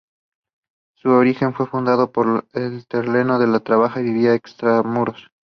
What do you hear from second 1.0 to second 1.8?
su origen fue